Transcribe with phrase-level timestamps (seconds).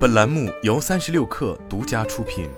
[0.00, 2.48] 本栏目由三十六氪独家出品。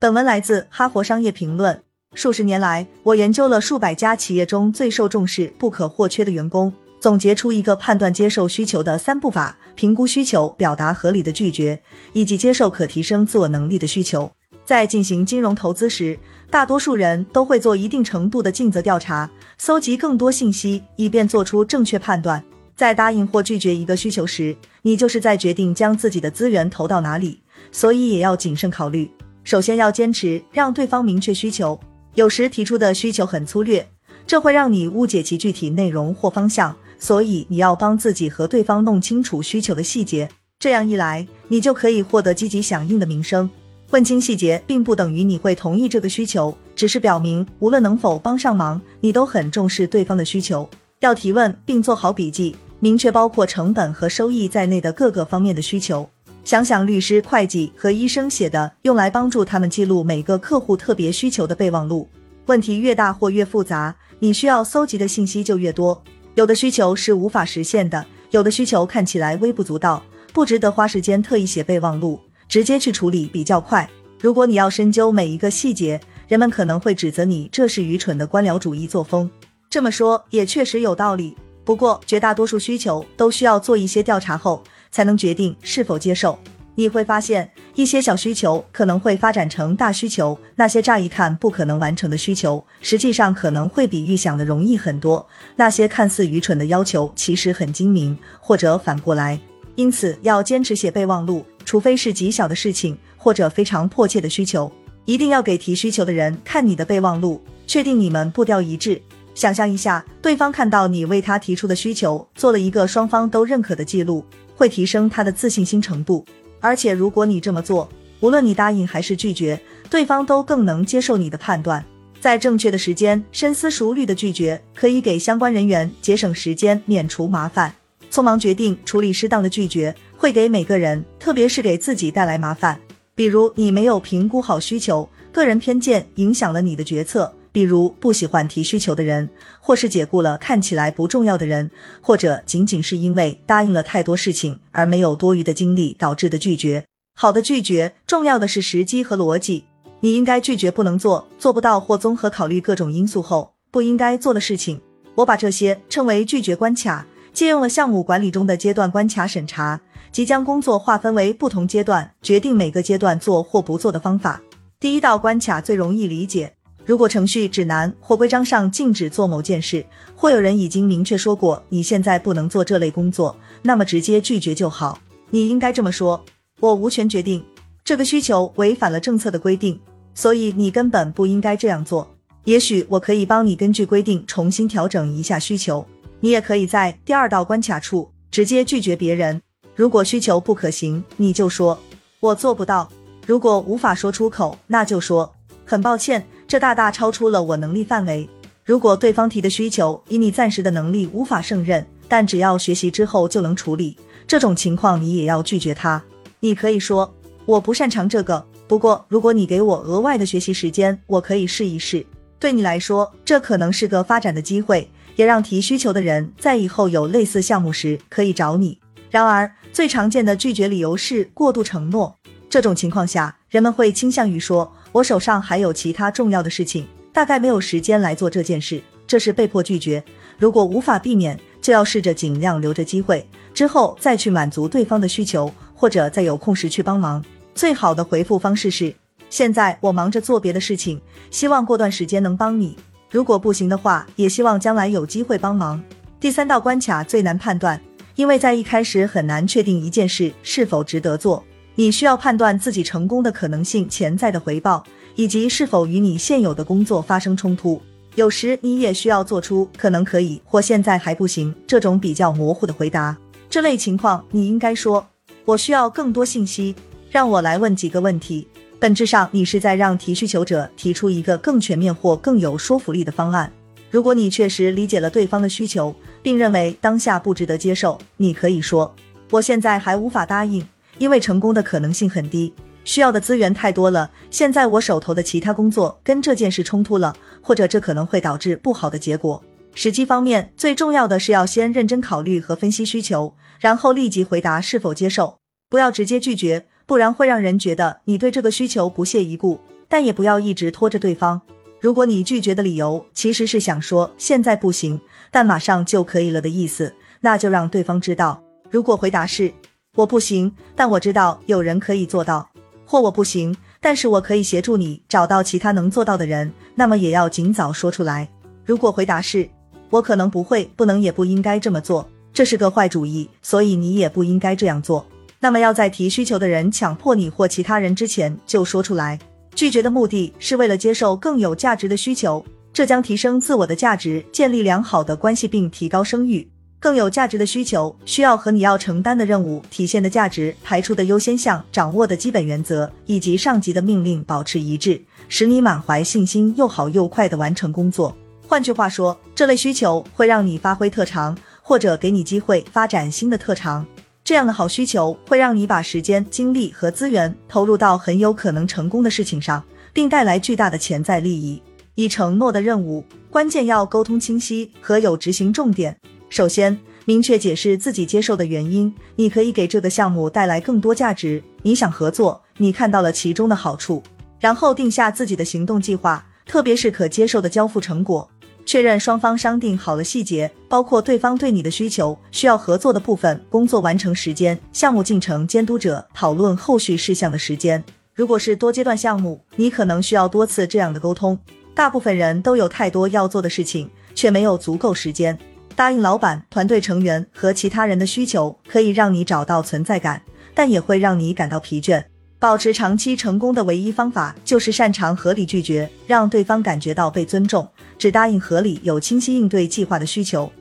[0.00, 1.76] 本文来自《哈佛商业评论》。
[2.14, 11.82] 数十年来，我研究了数百家企业中最受重视、不可或缺的员工，总结出一个判断接受需求的三步法：评估需求、表达合理的拒绝，
[12.14, 14.32] 以及接受可提升自我能力的需求。
[14.64, 16.18] 在进行金融投资时，
[16.50, 22.42] 大多数人都会做一定程度的尽责调查，搜集更多信息，以便做出正确判断。
[22.76, 29.10] 在答应或拒绝一个需求时，你就是在决定将自己的资源投到哪里，所以也要谨慎考虑。
[29.44, 31.78] 首先要坚持让对方明确需求，
[32.14, 33.86] 有时提出的需求很粗略，
[34.26, 40.28] 这会让你误解其具体内容或方向，所以你要帮自己和对方弄清楚需求的细节。
[40.58, 43.50] 这样一来，你就可以获得积极响应的名声。
[43.90, 50.68] 问清细节，并不等于你会同意这个需求，只是表明无论能否帮上忙，你都很重视对方的需求。
[51.04, 56.08] 要提问并做好笔记，明确包括成本和收益在内的各个方面的需求。
[56.44, 62.08] 想想律师、会计和医生写的用来帮助他们记录每个客户特别需求的备忘录。
[62.46, 66.02] 问题越大或越复杂，你需要搜集的信息就越多。
[66.36, 70.02] 有的需求是无法实现的，有的需求看起来微不足道，
[70.32, 72.18] 不值得花时间特意写备忘录。
[72.48, 73.88] 直接去处理比较快。
[74.20, 79.30] 如果你要深究每一个细节，人们可能会指责你这是愚蠢的官僚主义作风。
[79.74, 81.36] 这么说也确实有道理。
[81.64, 86.38] 不过，绝大多数需求都需要做一些调查后才能决定是否接受。
[86.76, 90.38] 你会发现，一些小需求可能会发展成大需求。
[90.54, 95.26] 那些乍一看不可能完成的需求，实际上可能会比预想的容易很多。
[95.56, 99.40] 那些看似愚蠢的要求，其实很精明，或者反过来。
[99.74, 101.44] 因此，要坚持写备忘录。
[101.64, 104.70] 除非是极小的事情或者非常迫切的需求，
[105.04, 109.02] 一定要给提需求的人看你的备忘录，确定你们步调一致。
[109.34, 116.24] 想象一下，对方看到你为他提出的需求做了一个双方都认可的记录，会提升他的自信心程度。
[116.60, 117.88] 而且，如果你这么做，
[118.20, 121.84] 无论你答应还是拒绝，对方都更能接受你的判断。
[122.20, 127.74] 在正确的时间，深思熟虑的拒绝，可以给相关人员节省时间，免除麻烦。
[128.10, 129.94] 匆忙决定处理适当的拒绝。
[130.16, 132.80] 会给每个人，特别是给自己带来麻烦。
[133.14, 141.70] 比如你没有评估好需求，个人偏见影响了你的决策；比如不喜欢提需求的人，或是解雇了看起来不重要的人，
[142.00, 146.84] 或者仅仅是因为答应了太多事情而没有多余的精力导致的拒绝。
[147.14, 149.62] 好的拒绝，重要的是时机和逻辑。
[150.00, 154.80] 你应该拒绝不能做、做不到或综合考虑各种因素后不应该做的事情。
[155.14, 159.80] 我把这些称为拒绝关卡，借用了项目管理中的阶段关卡审查。
[160.10, 164.42] 即将工作划分为不同阶段，决定每个阶段做或不做的方法。
[164.80, 166.52] 第一道关卡最容易理解：
[166.86, 169.84] 如果程序指南或规章上禁止做某件事，
[170.14, 174.98] 或有人已经明确说过你现在不能做这类工作，那么直接拒绝就好。
[175.30, 176.22] 你应该这么说：
[176.60, 177.42] 我无权决定
[177.82, 179.80] 这个需求违反了政策的规定，
[180.14, 182.08] 所以你根本不应该这样做。
[182.44, 185.86] 也许我可以帮你根据规定重新调整一下需求。
[186.20, 189.40] 你也可以在第二道关卡处直接拒绝别人。
[189.74, 191.78] 如果需求不可行，你就说
[192.20, 192.88] 我做不到；
[193.26, 195.34] 如果无法说出口，那就说
[195.64, 198.30] 很抱歉，这大大超出了我能力范围。
[198.64, 206.00] 如果对方提的需求以你暂时的能力无法胜任，但只要学习之后就能处理，这种情况你也要拒绝他。
[206.38, 207.12] 你可以说
[207.44, 212.06] 我不擅长这个，不过如果你给我额外的学习时间，我可以试一试。
[212.38, 218.78] 对你来说，这可能是个发展的机会，也让提需求的人在以后有类似项目时可以找你。
[219.10, 222.14] 然而，最常见的拒绝理由是过度承诺。
[222.48, 230.02] 这种情况下，人们会倾向于说：“我手上还有其他重要的事情，大概没有时间来做这件事。”这是被迫拒绝。
[230.38, 237.22] 如果无法避免，就要试着尽量留着机会，之后再去满足对方的需求，或者在有空时去帮忙。
[237.56, 238.94] 最好的回复方式是
[239.28, 241.00] ：“现在我忙着做别的事情，
[241.32, 242.76] 希望过段时间能帮你。
[243.10, 245.82] 如果不行的话，也希望将来有机会帮忙。”
[246.20, 247.80] 第三道关卡最难判断。
[248.16, 251.42] 因为在一开始很难确定一件事是否值得做，
[251.76, 254.84] 你需要判断自己成功的可能性、潜在的回报，
[255.16, 257.80] 以及是否与你现有的工作发生冲突。
[258.14, 263.16] 有时你也需要做出可能可以或现在还不行这种比较模糊的回答。
[263.50, 265.04] 这类情况，你应该说
[265.44, 266.74] ：“我需要更多信息，
[267.10, 268.46] 让我来问几个问题。”
[268.78, 273.50] 本质上，你是在让提需求者提出一个更全面或更有说服力的方案。
[273.90, 278.94] 如果你确实理解了对方的需求，并认为当下不值得接受，你可以说
[279.30, 280.66] ：“我现在还无法答应，
[280.98, 282.52] 因为成功的可能性很低，
[282.84, 284.10] 需要的资源太多了。
[284.30, 289.42] 现在我手头的其他工作跟这件事冲突了，或者这可能会导致不好的结果。”
[289.74, 295.38] 时机方面，最重要的是要先认真考虑和分析需求，然后立即回答是否接受，
[295.68, 299.60] 不要直接拒绝，不然会让人觉得你对这个需求不屑一顾。
[299.88, 301.40] 但也不要一直拖着对方。
[301.80, 305.00] 如果你拒绝的理由其实是想说现在不行，
[305.30, 308.42] 但马上就可以了的意思，那就让对方知道。
[308.70, 309.52] 如果回答是
[309.94, 312.48] 我不行，但我知道有人可以做到，
[312.84, 318.28] 或我不行，但是我可以协助你找到其他能做到的人，那么也要尽早说出来。
[318.64, 319.48] 如果回答是
[319.90, 325.06] 我可能不会、不能、也不应该这么做，这是个坏主意，所以你也不应该这样做，
[325.38, 329.16] 那么要在提需求的人强迫你或其他人之前就说出来。
[329.54, 336.48] 拒绝的目的是为了接受更有价值的需求，这将提升自我的价值，建立良好的关系，并提高声誉。
[336.84, 348.14] 更有价值的需求需要和你要承担的任务体现的价值、排除的优先项、掌握的基本原则以及上级的命令保持一致，使你满怀信心又好又快的完成工作。
[348.46, 353.86] 换句话说，这类需求会让你发挥特长，或者给你机会发展新的特长。
[354.22, 359.64] 这样的好需求会让你把时间、精力和资源投入到很有可能成功的事情上，
[359.94, 361.62] 并带来巨大的潜在利益。
[361.94, 365.96] 已承诺的任务，关键要沟通清晰和有执行重点。
[366.34, 368.92] 首先，明确解释自己接受的原因。
[369.14, 374.02] 你可以给这个项目带来更多价值，你想合作，你看到了其中的好处。
[374.40, 378.28] 然后定下自己的行动计划，特别是可接受的交付成果。
[378.66, 387.80] 确认双方商定好了细节，包括对方对你的需求、需要合作的部分、工作完成时间、项目进程监督者讨论后续事项的时间。
[388.12, 391.38] 如果是多阶段项目，你可能需要多次这样的沟通。
[391.76, 395.38] 大部分人都有太多要做的事情，却没有足够时间
[395.76, 400.22] 答应老板、团队成员和其他人的需求，可以让你找到存在感，
[400.54, 402.02] 但也会让你感到疲倦。
[402.38, 407.66] 保持长期成功的唯一方法就是擅长合理拒绝，让对方感觉到被尊重。
[407.98, 410.52] 只答应合理、有清晰应对计划的需求。